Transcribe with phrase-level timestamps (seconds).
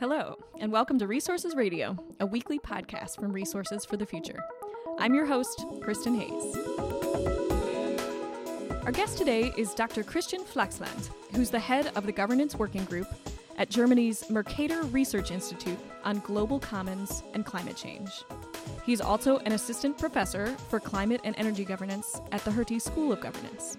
[0.00, 4.38] Hello, and welcome to Resources Radio, a weekly podcast from Resources for the Future.
[4.96, 6.56] I'm your host, Kristin Hayes.
[8.84, 10.04] Our guest today is Dr.
[10.04, 13.08] Christian Flachsland, who's the head of the governance working group
[13.56, 18.22] at Germany's Mercator Research Institute on Global Commons and Climate Change.
[18.86, 23.20] He's also an assistant professor for climate and energy governance at the Hertie School of
[23.20, 23.76] Governance.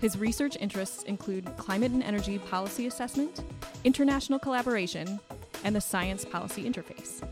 [0.00, 3.42] His research interests include climate and energy policy assessment,
[3.84, 5.20] international collaboration,
[5.64, 7.26] and the science policy interface.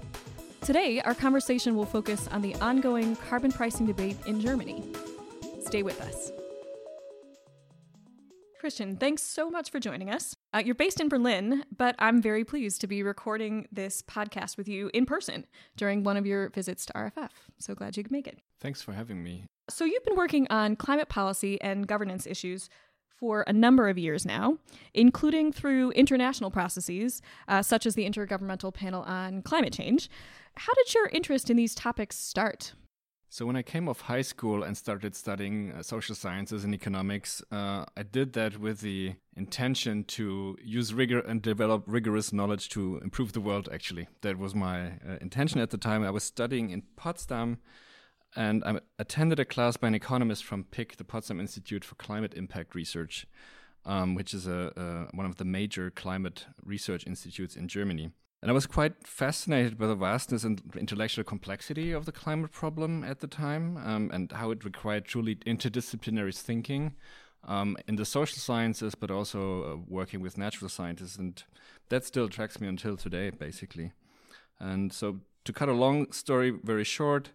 [0.60, 4.82] Today, our conversation will focus on the ongoing carbon pricing debate in Germany.
[5.60, 6.32] Stay with us.
[8.64, 10.34] Christian, thanks so much for joining us.
[10.54, 14.68] Uh, you're based in Berlin, but I'm very pleased to be recording this podcast with
[14.68, 15.44] you in person
[15.76, 17.28] during one of your visits to RFF.
[17.58, 18.38] So glad you could make it.
[18.60, 19.44] Thanks for having me.
[19.68, 22.70] So, you've been working on climate policy and governance issues
[23.16, 24.58] for a number of years now,
[24.92, 30.08] including through international processes uh, such as the Intergovernmental Panel on Climate Change.
[30.56, 32.74] How did your interest in these topics start?
[33.34, 37.42] So, when I came off high school and started studying uh, social sciences and economics,
[37.50, 42.98] uh, I did that with the intention to use rigor and develop rigorous knowledge to
[43.02, 44.06] improve the world, actually.
[44.20, 46.04] That was my uh, intention at the time.
[46.04, 47.58] I was studying in Potsdam
[48.36, 52.34] and I attended a class by an economist from PIK, the Potsdam Institute for Climate
[52.34, 53.26] Impact Research,
[53.84, 58.10] um, which is a, a, one of the major climate research institutes in Germany.
[58.42, 63.02] And I was quite fascinated by the vastness and intellectual complexity of the climate problem
[63.02, 66.94] at the time um, and how it required truly interdisciplinary thinking
[67.46, 71.16] um, in the social sciences, but also uh, working with natural scientists.
[71.16, 71.42] And
[71.88, 73.92] that still attracts me until today, basically.
[74.60, 77.30] And so, to cut a long story very short,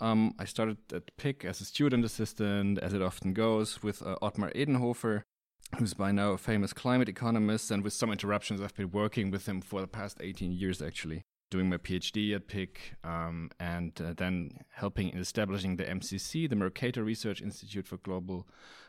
[0.00, 4.16] um, I started at PIK as a student assistant, as it often goes, with uh,
[4.22, 5.22] Ottmar Edenhofer,
[5.78, 7.70] who's by now a famous climate economist.
[7.70, 11.22] And with some interruptions, I've been working with him for the past 18 years, actually,
[11.50, 16.56] doing my PhD at PIK um, and uh, then helping in establishing the MCC, the
[16.56, 18.48] Mercator Research Institute for Global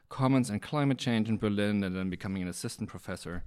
[0.10, 3.44] Commons and Climate Change in Berlin, and then becoming an assistant professor.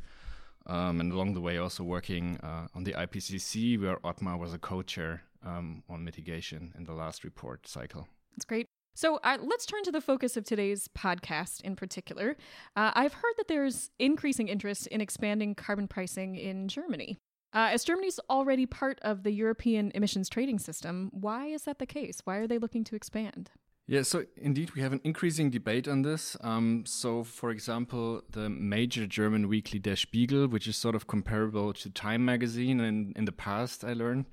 [0.66, 4.58] Um, and along the way, also working uh, on the IPCC, where Ottmar was a
[4.58, 8.08] co chair um, on mitigation in the last report cycle.
[8.32, 8.66] That's great.
[8.96, 12.36] So uh, let's turn to the focus of today's podcast in particular.
[12.76, 17.18] Uh, I've heard that there's increasing interest in expanding carbon pricing in Germany.
[17.52, 21.86] Uh, as Germany's already part of the European emissions trading system, why is that the
[21.86, 22.20] case?
[22.24, 23.50] Why are they looking to expand?
[23.86, 26.36] Yeah, so indeed, we have an increasing debate on this.
[26.40, 31.74] Um, so, for example, the major German weekly Der Spiegel, which is sort of comparable
[31.74, 34.24] to Time magazine, and in the past, I learned,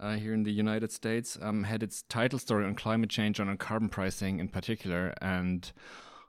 [0.00, 3.48] uh, here in the United States um, had its title story on climate change and
[3.50, 5.14] on carbon pricing in particular.
[5.20, 5.70] And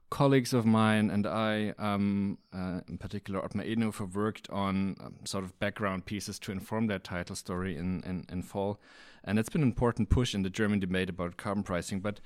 [0.10, 5.44] colleagues of mine and I, um, uh, in particular Ottmar Edenhofer, worked on um, sort
[5.44, 8.80] of background pieces to inform that title story in, in, in fall.
[9.24, 12.00] And it's been an important push in the German debate about carbon pricing.
[12.00, 12.20] But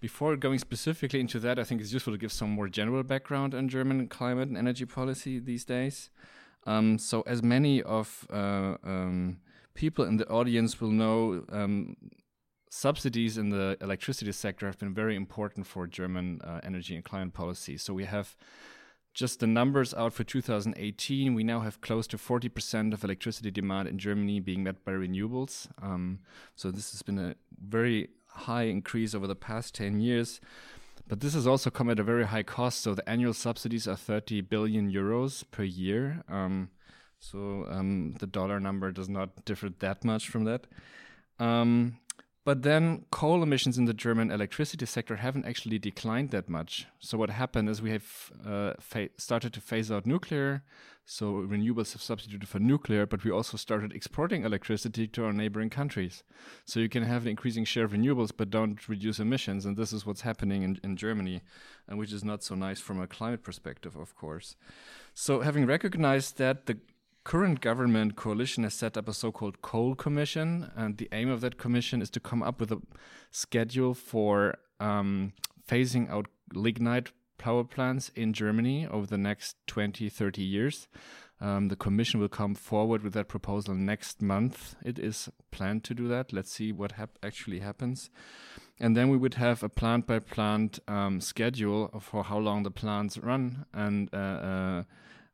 [0.00, 3.54] before going specifically into that, I think it's useful to give some more general background
[3.54, 6.10] on German climate and energy policy these days.
[6.66, 9.38] Um, so, as many of uh, um,
[9.74, 11.96] people in the audience will know um,
[12.70, 17.34] subsidies in the electricity sector have been very important for German uh, energy and climate
[17.34, 17.76] policy.
[17.76, 18.36] So we have
[19.12, 21.34] just the numbers out for 2018.
[21.34, 25.68] We now have close to 40% of electricity demand in Germany being met by renewables.
[25.80, 26.18] Um,
[26.56, 30.40] so this has been a very high increase over the past 10 years.
[31.06, 32.80] But this has also come at a very high cost.
[32.80, 36.24] So the annual subsidies are 30 billion euros per year.
[36.28, 36.70] Um,
[37.30, 40.66] so um, the dollar number does not differ that much from that.
[41.38, 41.98] Um,
[42.44, 46.86] but then coal emissions in the German electricity sector haven't actually declined that much.
[46.98, 48.74] So what happened is we have uh,
[49.16, 50.62] started to phase out nuclear.
[51.06, 55.70] So renewables have substituted for nuclear, but we also started exporting electricity to our neighboring
[55.70, 56.22] countries.
[56.66, 59.64] So you can have an increasing share of renewables, but don't reduce emissions.
[59.64, 61.40] And this is what's happening in, in Germany,
[61.88, 64.56] and which is not so nice from a climate perspective, of course.
[65.14, 66.78] So having recognized that, the
[67.24, 71.58] current government coalition has set up a so-called coal commission, and the aim of that
[71.58, 72.80] commission is to come up with a
[73.30, 75.32] schedule for um,
[75.68, 80.86] phasing out lignite power plants in Germany over the next 20, 30 years.
[81.40, 84.76] Um, the commission will come forward with that proposal next month.
[84.84, 86.32] It is planned to do that.
[86.32, 88.08] Let's see what hap- actually happens.
[88.78, 92.70] And then we would have a plant by plant um, schedule for how long the
[92.70, 94.82] plants run and uh, uh,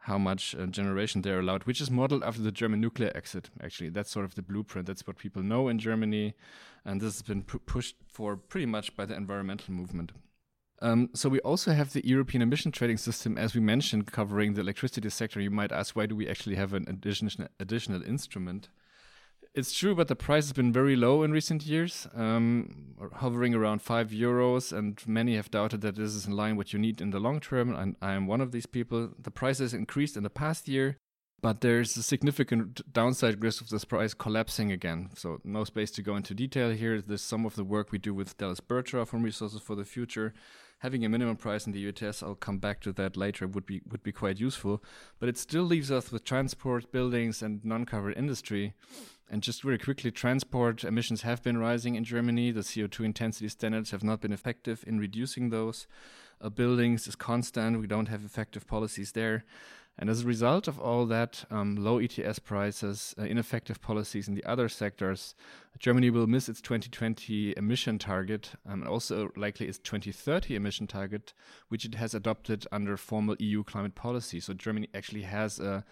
[0.05, 3.51] how much uh, generation they're allowed, which is modeled after the German nuclear exit.
[3.63, 4.87] Actually, that's sort of the blueprint.
[4.87, 6.35] That's what people know in Germany,
[6.85, 10.13] and this has been pu pushed for pretty much by the environmental movement.
[10.83, 14.63] Um, so we also have the European emission trading system, as we mentioned, covering the
[14.63, 15.39] electricity sector.
[15.39, 18.71] You might ask, why do we actually have an additional additional instrument?
[19.53, 23.83] It's true, but the price has been very low in recent years, um, hovering around
[23.83, 27.01] five euros, and many have doubted that this is in line with what you need
[27.01, 27.75] in the long term.
[27.75, 29.11] And I am one of these people.
[29.19, 30.99] The price has increased in the past year,
[31.43, 35.11] but there's a significant downside risk of this price collapsing again.
[35.17, 37.03] So no space to go into detail here.
[37.03, 40.33] There's some of the work we do with Dallas Burtraw from Resources for the Future
[40.81, 43.81] having a minimum price in the ETS, I'll come back to that later, would be
[43.91, 44.83] would be quite useful.
[45.19, 48.75] But it still leaves us with transport, buildings, and non-covered industry.
[49.33, 52.51] And just very quickly, transport emissions have been rising in Germany.
[52.51, 55.87] The CO2 intensity standards have not been effective in reducing those.
[56.41, 57.79] Uh, buildings is constant.
[57.81, 59.45] We don't have effective policies there.
[59.99, 64.35] And as a result of all that, um, low ETS prices, uh, ineffective policies in
[64.35, 65.35] the other sectors,
[65.79, 71.35] Germany will miss its 2020 emission target um, and also likely its 2030 emission target,
[71.69, 74.41] which it has adopted under formal EU climate policy.
[74.41, 75.85] So Germany actually has a,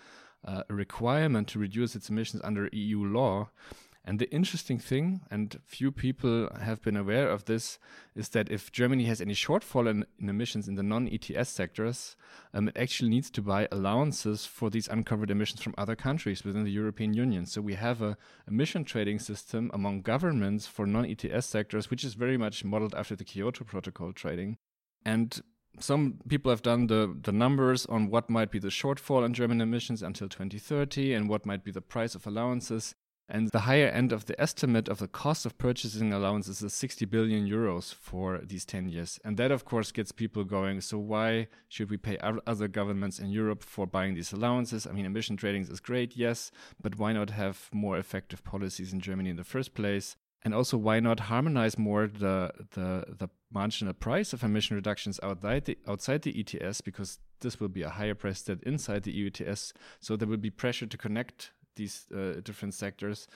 [0.44, 3.50] a requirement to reduce its emissions under EU law.
[4.05, 7.79] And the interesting thing, and few people have been aware of this,
[8.14, 12.17] is that if Germany has any shortfall in, in emissions in the non ETS sectors,
[12.55, 16.64] um, it actually needs to buy allowances for these uncovered emissions from other countries within
[16.64, 17.44] the European Union.
[17.44, 22.14] So we have a emission trading system among governments for non ETS sectors, which is
[22.14, 24.56] very much modeled after the Kyoto Protocol trading.
[25.05, 25.43] And
[25.81, 29.61] some people have done the, the numbers on what might be the shortfall in German
[29.61, 32.95] emissions until 2030 and what might be the price of allowances.
[33.31, 37.05] And the higher end of the estimate of the cost of purchasing allowances is 60
[37.05, 39.21] billion euros for these 10 years.
[39.23, 40.81] And that, of course, gets people going.
[40.81, 42.17] So, why should we pay
[42.47, 44.87] other governments in Europe for buying these allowances?
[44.87, 46.51] I mean, emission trading is great, yes,
[46.81, 50.17] but why not have more effective policies in Germany in the first place?
[50.44, 55.64] And also, why not harmonize more the, the, the marginal price of emission reductions outside
[55.64, 56.81] the, outside the ETS?
[56.81, 59.73] Because this will be a higher price than inside the EU ETS.
[60.00, 63.26] So, there will be pressure to connect these uh, different sectors.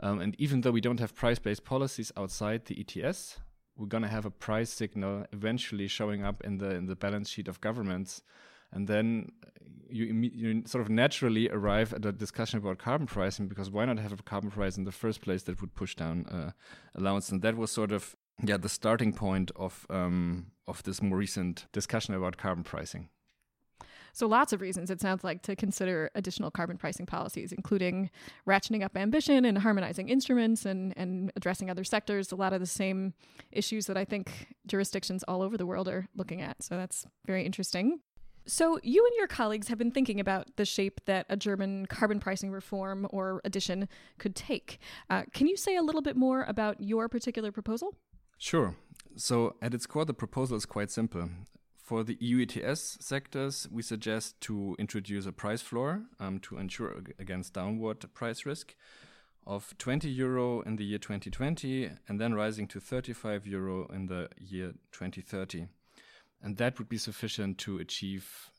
[0.00, 3.38] Um, and even though we don't have price based policies outside the ETS,
[3.76, 7.28] we're going to have a price signal eventually showing up in the in the balance
[7.28, 8.22] sheet of governments.
[8.76, 9.32] And then
[9.88, 13.98] you, you sort of naturally arrive at a discussion about carbon pricing because why not
[13.98, 16.50] have a carbon price in the first place that would push down uh,
[16.94, 17.30] allowance?
[17.30, 18.14] And that was sort of
[18.44, 23.08] yeah the starting point of um, of this more recent discussion about carbon pricing.
[24.12, 28.10] So, lots of reasons it sounds like to consider additional carbon pricing policies, including
[28.46, 32.32] ratcheting up ambition and harmonizing instruments and, and addressing other sectors.
[32.32, 33.14] A lot of the same
[33.52, 36.62] issues that I think jurisdictions all over the world are looking at.
[36.62, 38.00] So, that's very interesting.
[38.48, 42.20] So, you and your colleagues have been thinking about the shape that a German carbon
[42.20, 43.88] pricing reform or addition
[44.18, 44.78] could take.
[45.10, 47.96] Uh, can you say a little bit more about your particular proposal?
[48.38, 48.76] Sure.
[49.16, 51.28] So, at its core, the proposal is quite simple.
[51.76, 57.02] For the EU ETS sectors, we suggest to introduce a price floor um, to ensure
[57.18, 58.74] against downward price risk
[59.46, 64.28] of 20 euro in the year 2020 and then rising to 35 euro in the
[64.36, 65.68] year 2030.
[66.42, 68.50] And that would be sufficient to achieve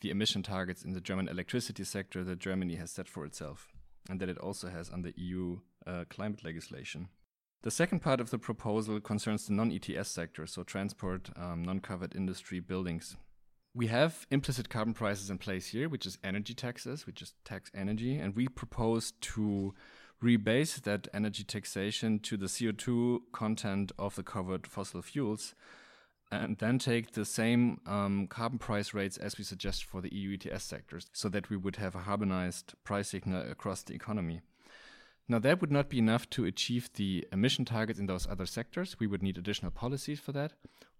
[0.00, 3.72] the emission targets in the German electricity sector that Germany has set for itself
[4.08, 7.08] and that it also has under EU uh, climate legislation.
[7.62, 11.80] The second part of the proposal concerns the non ETS sector, so transport, um, non
[11.80, 13.16] covered industry, buildings.
[13.74, 17.70] We have implicit carbon prices in place here, which is energy taxes, which is tax
[17.74, 19.74] energy, and we propose to
[20.22, 25.54] rebase that energy taxation to the CO2 content of the covered fossil fuels
[26.30, 30.36] and then take the same um, carbon price rates as we suggest for the EU
[30.36, 34.40] ETS sectors so that we would have a harmonized price signal across the economy.
[35.28, 38.96] Now, that would not be enough to achieve the emission targets in those other sectors.
[38.98, 40.52] We would need additional policies for that.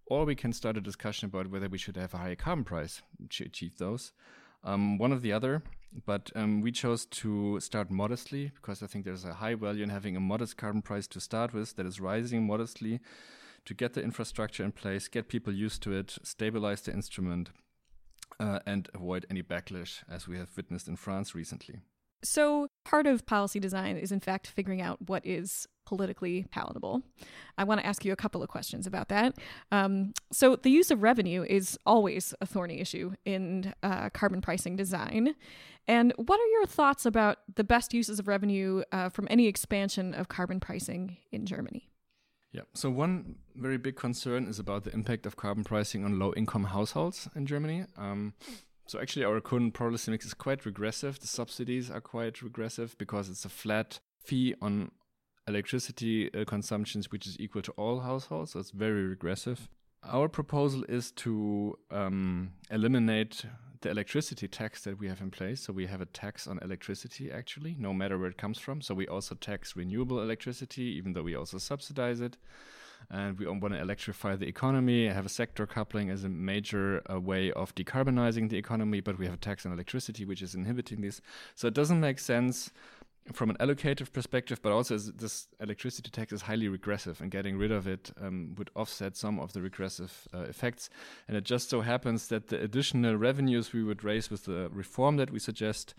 [0.05, 3.01] Or we can start a discussion about whether we should have a higher carbon price
[3.29, 4.11] to achieve those.
[4.63, 5.63] Um, one or the other.
[6.05, 9.89] But um, we chose to start modestly because I think there's a high value in
[9.89, 12.99] having a modest carbon price to start with that is rising modestly
[13.67, 17.49] to get the infrastructure in place, get people used to it, stabilize the instrument,
[18.39, 21.81] uh, and avoid any backlash as we have witnessed in France recently.
[22.23, 27.03] So, part of policy design is, in fact, figuring out what is politically palatable.
[27.57, 29.35] I want to ask you a couple of questions about that.
[29.71, 34.77] Um, so, the use of revenue is always a thorny issue in uh, carbon pricing
[34.77, 35.35] design.
[35.87, 40.13] And what are your thoughts about the best uses of revenue uh, from any expansion
[40.13, 41.86] of carbon pricing in Germany?
[42.57, 42.63] Yeah.
[42.73, 47.29] So one very big concern is about the impact of carbon pricing on low-income households
[47.35, 47.85] in Germany.
[47.97, 48.33] Um,
[48.87, 51.19] so actually, our current policy mix is quite regressive.
[51.19, 54.89] The subsidies are quite regressive because it's a flat fee on
[55.47, 58.53] electricity uh, consumptions, which is equal to all households.
[58.53, 59.69] So it's very regressive.
[60.03, 63.45] Our proposal is to um, eliminate
[63.81, 65.61] the electricity tax that we have in place.
[65.61, 68.81] So we have a tax on electricity, actually, no matter where it comes from.
[68.81, 72.37] So we also tax renewable electricity, even though we also subsidize it.
[73.09, 77.19] And we want to electrify the economy, have a sector coupling as a major uh,
[77.19, 81.01] way of decarbonizing the economy, but we have a tax on electricity, which is inhibiting
[81.01, 81.21] this.
[81.55, 82.71] So it doesn't make sense
[83.33, 87.71] from an allocative perspective, but also this electricity tax is highly regressive, and getting rid
[87.71, 90.89] of it um, would offset some of the regressive uh, effects.
[91.27, 95.17] And it just so happens that the additional revenues we would raise with the reform
[95.17, 95.93] that we suggest,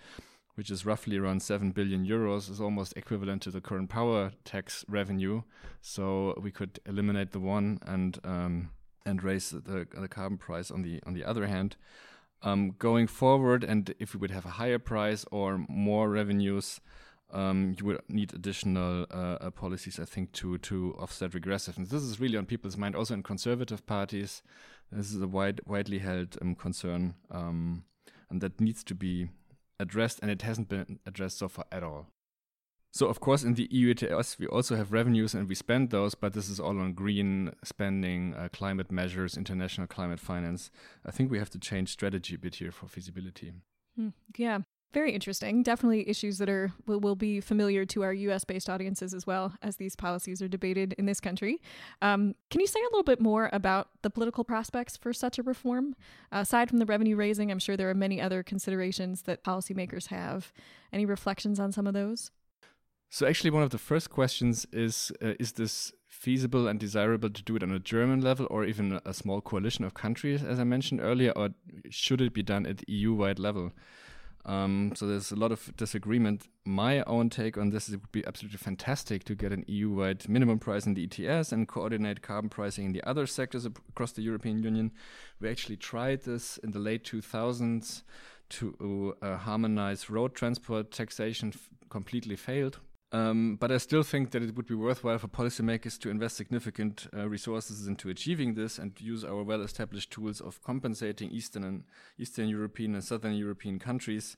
[0.55, 4.85] which is roughly around 7 billion euros, is almost equivalent to the current power tax
[4.89, 5.43] revenue.
[5.81, 8.71] So we could eliminate the one and um,
[9.07, 11.77] and raise the, the carbon price on the on the other hand.
[12.43, 16.81] Um, going forward, and if we would have a higher price or more revenues,
[17.31, 21.91] um, you would need additional uh, uh, policies, I think, to to offset regressiveness.
[21.91, 24.43] This is really on people's mind, also in conservative parties.
[24.91, 27.85] This is a wide, widely held um, concern, um,
[28.31, 29.29] and that needs to be
[29.79, 32.07] addressed, and it hasn't been addressed so far at all.
[32.91, 36.15] So, of course, in the EU ETS, we also have revenues and we spend those,
[36.15, 40.71] but this is all on green spending, uh, climate measures, international climate finance.
[41.05, 43.53] I think we have to change strategy a bit here for feasibility.
[43.95, 44.09] Hmm.
[44.37, 44.61] Yeah.
[44.95, 45.63] Very interesting.
[45.63, 48.45] Definitely issues that are will, will be familiar to our U.S.
[48.45, 51.61] based audiences as well as these policies are debated in this country.
[52.01, 55.43] Um, can you say a little bit more about the political prospects for such a
[55.43, 55.95] reform?
[56.33, 60.53] Aside from the revenue raising, I'm sure there are many other considerations that policymakers have.
[60.91, 62.31] Any reflections on some of those?
[63.11, 67.43] So, actually, one of the first questions is: uh, Is this feasible and desirable to
[67.43, 70.65] do it on a German level or even a small coalition of countries, as I
[70.65, 71.51] mentioned earlier, or
[71.91, 73.73] should it be done at EU-wide level?
[74.49, 76.49] Um, so there's a lot of disagreement.
[76.65, 80.27] My own take on this is it would be absolutely fantastic to get an EU-wide
[80.27, 84.23] minimum price in the ETS and coordinate carbon pricing in the other sectors across the
[84.23, 84.91] European Union.
[85.39, 88.03] We actually tried this in the late 2000s
[88.49, 91.53] to uh, harmonize road transport taxation,
[91.91, 92.79] completely failed.
[93.11, 97.07] Um, but I still think that it would be worthwhile for policymakers to invest significant
[97.17, 101.85] uh, resources into achieving this and use our well-established tools of compensating Eastern and
[102.19, 104.37] Eastern European and Southern European countries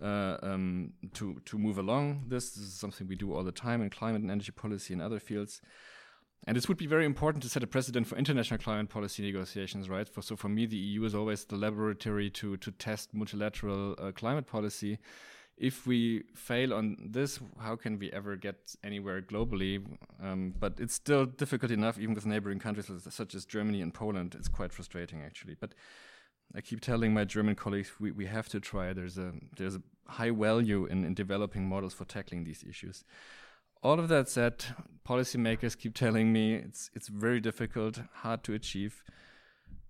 [0.00, 2.50] uh, um, to to move along this.
[2.50, 5.18] This is something we do all the time in climate and energy policy and other
[5.18, 5.60] fields.
[6.46, 9.88] And this would be very important to set a precedent for international climate policy negotiations,
[9.88, 10.08] right?
[10.08, 14.12] For, so for me, the EU is always the laboratory to to test multilateral uh,
[14.12, 14.98] climate policy
[15.56, 19.84] if we fail on this, how can we ever get anywhere globally?
[20.20, 24.34] Um, but it's still difficult enough, even with neighboring countries such as Germany and Poland.
[24.34, 25.56] It's quite frustrating, actually.
[25.60, 25.74] But
[26.54, 28.92] I keep telling my German colleagues we, we have to try.
[28.92, 33.04] There's a there's a high value in, in developing models for tackling these issues.
[33.82, 34.64] All of that said,
[35.06, 39.02] policymakers keep telling me it's it's very difficult, hard to achieve.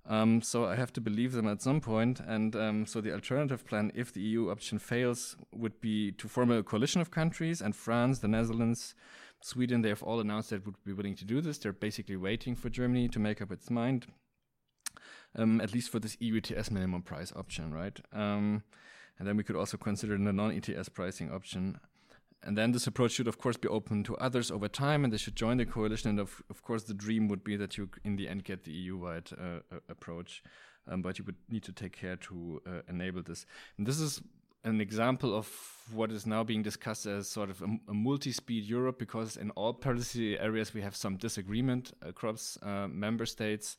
[0.04, 2.20] Um, so I have to believe them at some point.
[2.20, 6.50] And um, so the alternative plan, if the EU option fails, would be to form
[6.50, 7.60] a coalition of countries.
[7.60, 8.94] And France, the Netherlands,
[9.40, 11.58] Sweden, they have all announced that would be willing to do this.
[11.58, 14.06] They're basically waiting for Germany to make up its mind,
[15.36, 17.98] um, at least for this EU ETS minimum price option, right?
[18.12, 18.64] Um,
[19.18, 21.78] and then we could also consider the non ETS pricing option.
[22.44, 25.18] And then this approach should, of course, be open to others over time, and they
[25.18, 26.10] should join the coalition.
[26.10, 28.72] And of, of course, the dream would be that you, in the end, get the
[28.72, 30.42] EU-wide uh, approach.
[30.88, 33.46] Um, but you would need to take care to uh, enable this.
[33.78, 34.20] And this is
[34.64, 35.48] an example of
[35.92, 39.72] what is now being discussed as sort of a, a multi-speed Europe, because in all
[39.72, 43.76] policy areas we have some disagreement across uh, member states.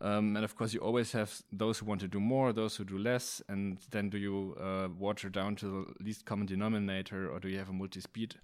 [0.00, 2.84] Um, and of course, you always have those who want to do more, those who
[2.84, 7.40] do less, and then do you uh, water down to the least common denominator, or
[7.40, 8.34] do you have a multi-speed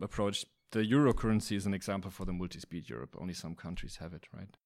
[0.00, 0.44] approach?
[0.70, 3.16] The euro currency is an example for the multi-speed Europe.
[3.18, 4.56] Only some countries have it, right?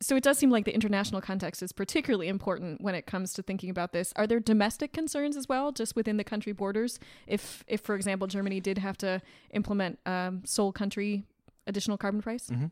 [0.00, 3.42] So it does seem like the international context is particularly important when it comes to
[3.42, 4.12] thinking about this.
[4.14, 7.00] Are there domestic concerns as well, just within the country borders?
[7.26, 11.24] If, if for example, Germany did have to implement um, sole country
[11.68, 12.48] additional carbon price?
[12.48, 12.66] Mm-hmm.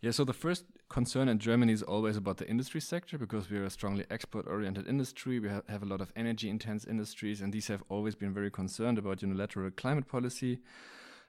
[0.00, 3.58] Yeah, so the first concern in Germany is always about the industry sector because we
[3.58, 5.38] are a strongly export oriented industry.
[5.40, 8.50] We ha- have a lot of energy intense industries, and these have always been very
[8.50, 10.60] concerned about unilateral climate policy.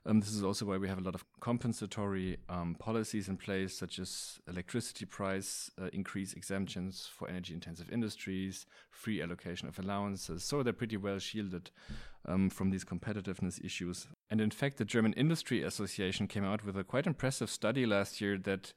[0.08, 3.78] Um, this is also why we have a lot of compensatory um, policies in place,
[3.78, 10.46] such as electricity price uh, increase exemptions for energy intensive industries, free allocation of allowances.
[10.46, 11.72] So they're pretty well shielded
[12.26, 14.08] um, from these competitiveness issues.
[14.30, 18.22] And in fact, the German Industry Association came out with a quite impressive study last
[18.22, 18.72] year that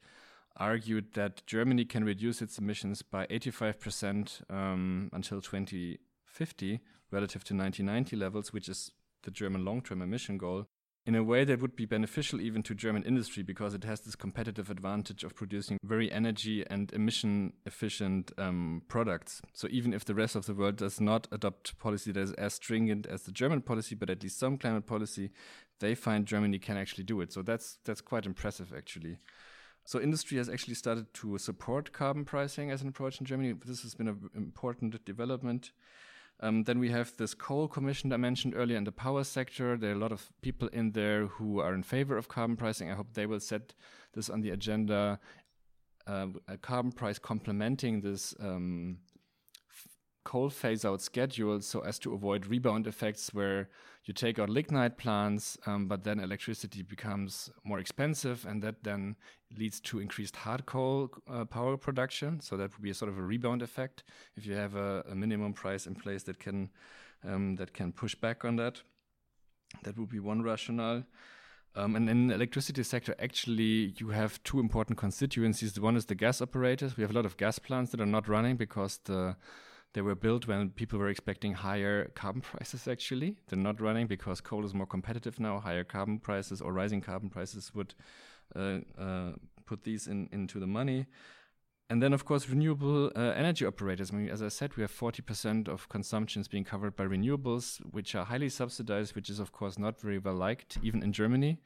[0.57, 8.17] argued that Germany can reduce its emissions by 85% um, until 2050 relative to 1990
[8.17, 8.91] levels, which is
[9.23, 10.67] the German long term emission goal.
[11.05, 14.15] In a way that would be beneficial even to German industry because it has this
[14.15, 19.41] competitive advantage of producing very energy and emission efficient um, products.
[19.53, 22.53] So even if the rest of the world does not adopt policy that is as
[22.53, 25.31] stringent as the German policy, but at least some climate policy,
[25.79, 27.33] they find Germany can actually do it.
[27.33, 29.17] So that's that's quite impressive actually.
[29.83, 33.53] So industry has actually started to support carbon pricing as an approach in Germany.
[33.65, 35.71] This has been an important development.
[36.43, 39.77] Um, then we have this coal commission that I mentioned earlier in the power sector.
[39.77, 42.89] There are a lot of people in there who are in favor of carbon pricing.
[42.89, 43.73] I hope they will set
[44.13, 45.19] this on the agenda.
[46.07, 48.97] Uh, a carbon price complementing this um,
[50.23, 53.69] coal phase out schedule so as to avoid rebound effects where
[54.05, 59.15] you take out lignite plants, um, but then electricity becomes more expensive, and that then
[59.55, 62.39] leads to increased hard coal uh, power production.
[62.39, 64.03] So that would be a sort of a rebound effect
[64.35, 66.69] if you have a, a minimum price in place that can
[67.23, 68.81] um, that can push back on that.
[69.83, 71.03] That would be one rationale.
[71.75, 75.73] Um, and in the electricity sector, actually, you have two important constituencies.
[75.73, 76.97] The one is the gas operators.
[76.97, 79.37] We have a lot of gas plants that are not running because the
[79.93, 83.35] they were built when people were expecting higher carbon prices, actually.
[83.47, 85.59] They're not running because coal is more competitive now.
[85.59, 87.93] Higher carbon prices or rising carbon prices would
[88.55, 89.31] uh, uh,
[89.65, 91.07] put these in, into the money.
[91.89, 94.11] And then, of course, renewable uh, energy operators.
[94.11, 98.15] I mean, as I said, we have 40% of consumptions being covered by renewables, which
[98.15, 101.59] are highly subsidized, which is, of course, not very well liked, even in Germany.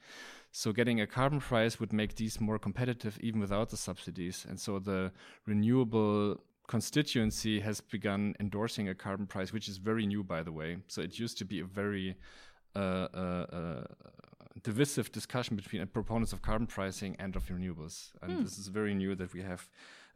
[0.50, 4.44] So, getting a carbon price would make these more competitive, even without the subsidies.
[4.48, 5.12] And so, the
[5.46, 10.78] renewable constituency has begun endorsing a carbon price, which is very new, by the way.
[10.88, 12.16] So it used to be a very
[12.74, 13.84] uh, uh, uh,
[14.62, 18.42] divisive discussion between proponents of carbon pricing and of renewables, and hmm.
[18.42, 19.68] this is very new that we have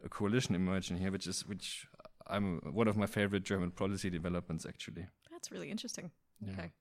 [0.03, 1.87] a coalition emerging here, which is which
[2.27, 5.07] I'm one of my favorite German policy developments, actually.
[5.31, 6.11] That's really interesting.
[6.39, 6.53] Yeah.
[6.53, 6.71] Okay.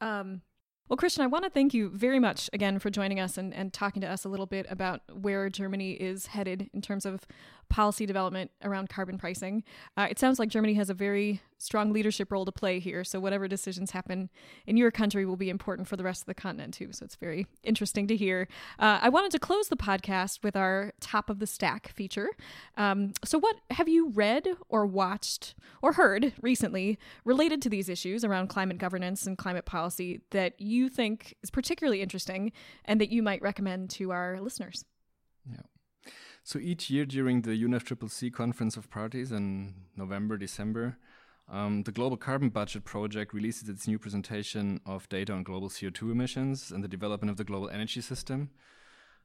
[0.00, 0.42] Um,
[0.88, 3.72] well, Christian, I want to thank you very much again for joining us and, and
[3.72, 7.26] talking to us a little bit about where Germany is headed in terms of
[7.68, 9.64] policy development around carbon pricing.
[9.96, 13.04] Uh, it sounds like Germany has a very strong leadership role to play here.
[13.04, 14.30] So, whatever decisions happen
[14.66, 16.92] in your country will be important for the rest of the continent, too.
[16.92, 18.48] So, it's very interesting to hear.
[18.78, 22.28] Uh, I wanted to close the podcast with our top of the stack feature.
[22.76, 28.24] Um, so, what have you read or watched or heard recently related to these issues
[28.24, 32.52] around climate governance and climate policy that you think is particularly interesting
[32.84, 34.84] and that you might recommend to our listeners?
[35.50, 35.60] Yeah.
[36.46, 40.96] So each year during the UNFCCC Conference of Parties in November, December,
[41.50, 46.12] um, the Global Carbon Budget Project releases its new presentation of data on global CO2
[46.12, 48.50] emissions and the development of the global energy system.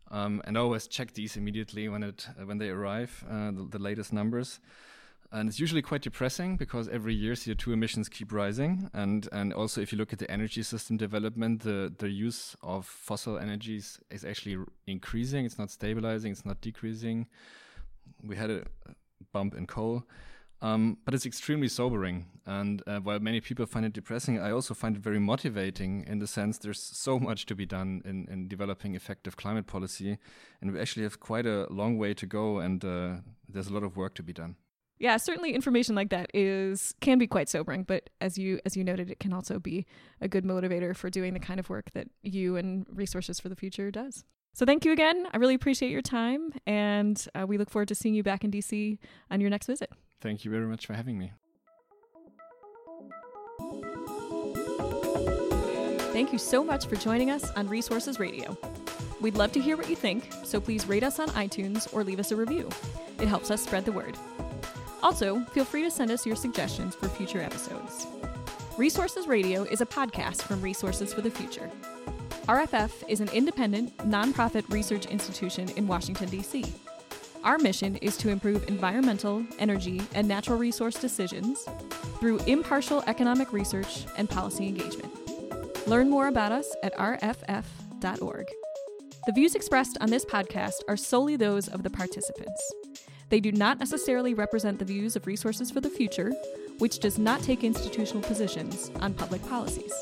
[0.09, 3.67] Um, and I always check these immediately when it uh, when they arrive, uh, the,
[3.69, 4.59] the, latest numbers.
[5.33, 8.89] And it's usually quite depressing because every year CO2 emissions keep rising.
[8.93, 12.85] And, and also, if you look at the energy system development, the, the use of
[12.85, 15.45] fossil energies is actually increasing.
[15.45, 17.27] It's not stabilizing, it's not decreasing.
[18.21, 18.63] We had a
[19.31, 20.03] bump in coal.
[20.63, 22.27] Um, but it's extremely sobering.
[22.45, 26.19] And uh, while many people find it depressing, I also find it very motivating in
[26.19, 30.17] the sense there's so much to be done in, in developing effective climate policy.
[30.61, 33.15] And we actually have quite a long way to go, and uh,
[33.47, 34.57] there's a lot of work to be done
[35.01, 38.83] yeah, certainly information like that is can be quite sobering, but as you as you
[38.83, 39.87] noted, it can also be
[40.21, 43.55] a good motivator for doing the kind of work that you and Resources for the
[43.55, 44.23] Future does.
[44.53, 45.27] So thank you again.
[45.33, 48.51] I really appreciate your time, and uh, we look forward to seeing you back in
[48.51, 48.99] DC
[49.31, 49.89] on your next visit.
[50.21, 51.31] Thank you very much for having me.
[56.13, 58.55] Thank you so much for joining us on Resources Radio.
[59.19, 62.19] We'd love to hear what you think, so please rate us on iTunes or leave
[62.19, 62.69] us a review.
[63.19, 64.15] It helps us spread the word.
[65.03, 68.07] Also, feel free to send us your suggestions for future episodes.
[68.77, 71.69] Resources Radio is a podcast from Resources for the Future.
[72.47, 76.65] RFF is an independent, nonprofit research institution in Washington, D.C.
[77.43, 81.67] Our mission is to improve environmental, energy, and natural resource decisions
[82.19, 85.11] through impartial economic research and policy engagement.
[85.87, 88.47] Learn more about us at rff.org.
[89.25, 92.61] The views expressed on this podcast are solely those of the participants.
[93.31, 96.33] They do not necessarily represent the views of Resources for the Future,
[96.79, 99.93] which does not take institutional positions on public policies.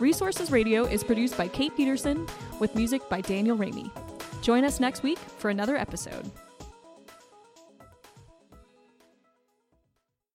[0.00, 2.26] Resources Radio is produced by Kate Peterson
[2.58, 3.90] with music by Daniel Raimi.
[4.40, 6.30] Join us next week for another episode.